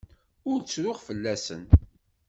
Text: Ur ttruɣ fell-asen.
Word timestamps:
Ur 0.49 0.59
ttruɣ 0.61 0.97
fell-asen. 1.07 1.63